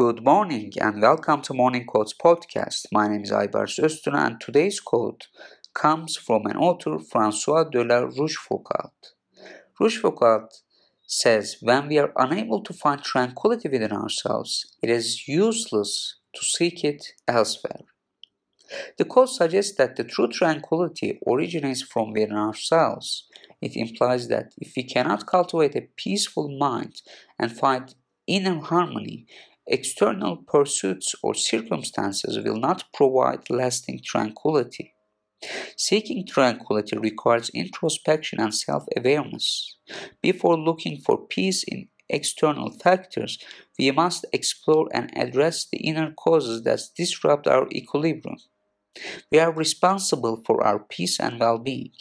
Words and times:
Good 0.00 0.24
morning 0.24 0.72
and 0.80 1.02
welcome 1.02 1.42
to 1.42 1.52
Morning 1.52 1.84
Quotes 1.84 2.14
podcast. 2.14 2.86
My 2.90 3.06
name 3.06 3.22
is 3.22 3.32
Aybars 3.32 3.78
Öztuna 3.78 4.28
and 4.28 4.40
today's 4.40 4.80
quote 4.80 5.28
comes 5.74 6.16
from 6.16 6.46
an 6.46 6.56
author, 6.56 6.98
Francois 6.98 7.64
de 7.64 7.84
la 7.84 8.06
Rochefoucauld. 8.06 8.92
Rochefoucauld 9.78 10.48
says, 11.06 11.58
When 11.60 11.88
we 11.88 11.98
are 11.98 12.14
unable 12.16 12.62
to 12.62 12.72
find 12.72 13.02
tranquility 13.02 13.68
within 13.68 13.92
ourselves, 13.92 14.74
it 14.82 14.88
is 14.88 15.28
useless 15.28 16.16
to 16.34 16.46
seek 16.46 16.82
it 16.82 17.04
elsewhere. 17.28 17.82
The 18.96 19.04
quote 19.04 19.28
suggests 19.28 19.76
that 19.76 19.96
the 19.96 20.04
true 20.04 20.28
tranquility 20.28 21.20
originates 21.28 21.82
from 21.82 22.14
within 22.14 22.32
ourselves. 22.32 23.28
It 23.60 23.76
implies 23.76 24.28
that 24.28 24.54
if 24.56 24.72
we 24.74 24.82
cannot 24.82 25.26
cultivate 25.26 25.76
a 25.76 25.88
peaceful 25.98 26.48
mind 26.56 27.02
and 27.38 27.52
find 27.52 27.94
inner 28.26 28.60
harmony, 28.60 29.26
external 29.70 30.36
pursuits 30.36 31.14
or 31.22 31.34
circumstances 31.34 32.38
will 32.44 32.58
not 32.58 32.84
provide 32.92 33.48
lasting 33.48 34.00
tranquility. 34.04 34.92
Seeking 35.76 36.26
tranquility 36.26 36.98
requires 36.98 37.50
introspection 37.54 38.40
and 38.40 38.54
self 38.54 38.84
awareness. 38.96 39.78
Before 40.20 40.58
looking 40.58 41.00
for 41.00 41.26
peace 41.26 41.62
in 41.62 41.88
external 42.10 42.72
factors, 42.72 43.38
we 43.78 43.90
must 43.90 44.26
explore 44.32 44.88
and 44.92 45.10
address 45.16 45.66
the 45.70 45.78
inner 45.78 46.12
causes 46.12 46.62
that 46.64 46.80
disrupt 46.96 47.46
our 47.46 47.66
equilibrium. 47.72 48.36
We 49.32 49.38
are 49.38 49.52
responsible 49.52 50.42
for 50.44 50.62
our 50.62 50.80
peace 50.80 51.18
and 51.20 51.40
well 51.40 51.58
being. 51.58 51.92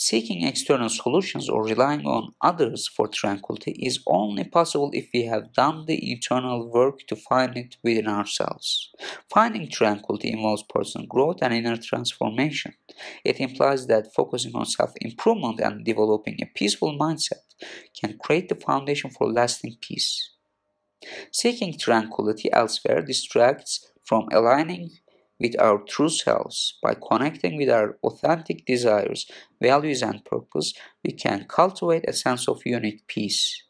Seeking 0.00 0.44
external 0.44 0.90
solutions 0.90 1.48
or 1.48 1.64
relying 1.64 2.06
on 2.06 2.32
others 2.40 2.86
for 2.86 3.08
tranquility 3.08 3.72
is 3.72 3.98
only 4.06 4.44
possible 4.44 4.90
if 4.92 5.08
we 5.12 5.24
have 5.24 5.52
done 5.52 5.86
the 5.86 6.12
internal 6.12 6.70
work 6.70 7.00
to 7.08 7.16
find 7.16 7.56
it 7.56 7.78
within 7.82 8.06
ourselves. 8.06 8.92
Finding 9.28 9.68
tranquility 9.68 10.30
involves 10.30 10.62
personal 10.62 11.08
growth 11.08 11.38
and 11.42 11.52
inner 11.52 11.76
transformation. 11.76 12.74
It 13.24 13.40
implies 13.40 13.88
that 13.88 14.14
focusing 14.14 14.54
on 14.54 14.66
self 14.66 14.92
improvement 15.00 15.58
and 15.58 15.84
developing 15.84 16.38
a 16.40 16.46
peaceful 16.46 16.96
mindset 16.96 17.42
can 18.00 18.18
create 18.18 18.48
the 18.48 18.54
foundation 18.54 19.10
for 19.10 19.28
lasting 19.32 19.78
peace. 19.80 20.30
Seeking 21.32 21.76
tranquility 21.76 22.52
elsewhere 22.52 23.02
distracts 23.02 23.90
from 24.04 24.28
aligning 24.30 24.90
with 25.40 25.58
our 25.60 25.78
true 25.78 26.08
selves, 26.08 26.78
by 26.82 26.94
connecting 26.94 27.56
with 27.56 27.70
our 27.70 27.96
authentic 28.02 28.66
desires, 28.66 29.30
values, 29.62 30.02
and 30.02 30.24
purpose, 30.24 30.72
we 31.04 31.12
can 31.12 31.46
cultivate 31.48 32.04
a 32.08 32.12
sense 32.12 32.48
of 32.48 32.62
unique 32.66 33.06
peace. 33.06 33.62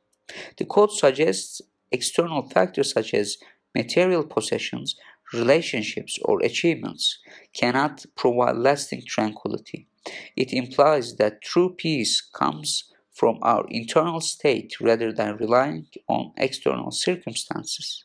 The 0.56 0.64
quote 0.64 0.92
suggests 0.92 1.60
external 1.90 2.42
factors 2.42 2.92
such 2.92 3.14
as 3.14 3.38
material 3.74 4.24
possessions, 4.24 4.96
relationships, 5.32 6.18
or 6.22 6.40
achievements 6.42 7.18
cannot 7.54 8.04
provide 8.16 8.56
lasting 8.56 9.02
tranquility. 9.06 9.88
It 10.36 10.52
implies 10.52 11.16
that 11.16 11.42
true 11.42 11.74
peace 11.74 12.20
comes 12.20 12.84
from 13.12 13.38
our 13.42 13.66
internal 13.68 14.20
state 14.20 14.80
rather 14.80 15.12
than 15.12 15.36
relying 15.36 15.86
on 16.08 16.32
external 16.36 16.90
circumstances. 16.92 18.04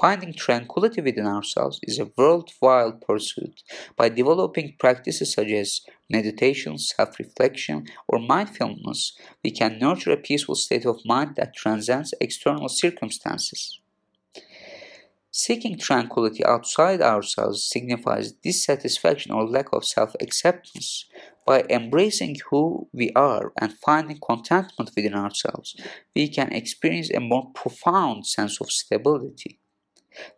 Finding 0.00 0.32
tranquility 0.32 1.00
within 1.02 1.26
ourselves 1.26 1.78
is 1.82 1.98
a 1.98 2.10
worthwhile 2.16 2.92
pursuit. 2.92 3.62
By 3.96 4.08
developing 4.08 4.76
practices 4.78 5.32
such 5.34 5.50
as 5.50 5.82
meditation, 6.08 6.78
self 6.78 7.18
reflection, 7.18 7.86
or 8.08 8.18
mindfulness, 8.18 9.16
we 9.44 9.50
can 9.50 9.78
nurture 9.78 10.12
a 10.12 10.16
peaceful 10.16 10.54
state 10.54 10.86
of 10.86 11.04
mind 11.04 11.36
that 11.36 11.54
transcends 11.54 12.14
external 12.20 12.68
circumstances. 12.68 13.80
Seeking 15.34 15.78
tranquility 15.78 16.44
outside 16.44 17.00
ourselves 17.00 17.66
signifies 17.66 18.32
dissatisfaction 18.32 19.32
or 19.32 19.48
lack 19.48 19.72
of 19.72 19.84
self 19.84 20.14
acceptance. 20.20 21.06
By 21.46 21.62
embracing 21.70 22.36
who 22.50 22.88
we 22.92 23.10
are 23.16 23.52
and 23.58 23.72
finding 23.72 24.20
contentment 24.24 24.90
within 24.94 25.14
ourselves, 25.14 25.74
we 26.14 26.28
can 26.28 26.52
experience 26.52 27.10
a 27.10 27.20
more 27.20 27.50
profound 27.54 28.26
sense 28.26 28.60
of 28.60 28.70
stability. 28.70 29.58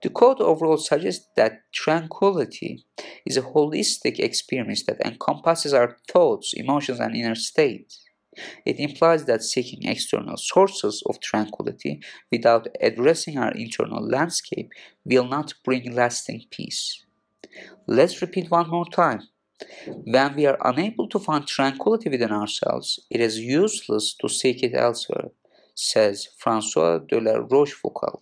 The 0.02 0.10
quote 0.10 0.40
overall 0.40 0.76
suggests 0.76 1.26
that 1.36 1.62
tranquility 1.72 2.84
is 3.26 3.36
a 3.36 3.42
holistic 3.42 4.18
experience 4.18 4.84
that 4.84 5.04
encompasses 5.04 5.74
our 5.74 5.96
thoughts, 6.08 6.52
emotions, 6.54 7.00
and 7.00 7.16
inner 7.16 7.34
state. 7.34 7.96
It 8.64 8.80
implies 8.80 9.24
that 9.26 9.42
seeking 9.42 9.88
external 9.88 10.36
sources 10.36 11.02
of 11.08 11.20
tranquility 11.20 12.00
without 12.30 12.66
addressing 12.80 13.38
our 13.38 13.52
internal 13.52 14.04
landscape 14.06 14.70
will 15.04 15.26
not 15.26 15.54
bring 15.64 15.94
lasting 15.94 16.44
peace. 16.50 17.04
Let's 17.86 18.20
repeat 18.20 18.50
one 18.50 18.68
more 18.68 18.86
time. 18.86 19.22
When 19.86 20.34
we 20.34 20.46
are 20.46 20.58
unable 20.64 21.08
to 21.08 21.18
find 21.18 21.46
tranquility 21.46 22.08
within 22.10 22.32
ourselves, 22.32 22.98
it 23.08 23.20
is 23.20 23.38
useless 23.38 24.14
to 24.20 24.28
seek 24.28 24.62
it 24.62 24.74
elsewhere, 24.74 25.30
says 25.74 26.28
Francois 26.36 26.98
de 26.98 27.20
la 27.20 27.34
Rochefoucauld. 27.34 28.20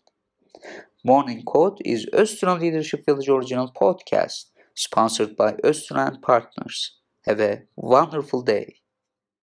Morning 1.05 1.43
Quote 1.45 1.81
is 1.85 2.07
Öztürk 2.13 2.61
Leadership 2.61 3.05
Village 3.09 3.29
original 3.29 3.73
podcast 3.73 4.53
sponsored 4.75 5.37
by 5.37 5.57
Öztürk 5.65 6.23
Partners. 6.23 7.01
Have 7.27 7.41
a 7.41 7.63
wonderful 7.77 8.41
day. 8.47 8.82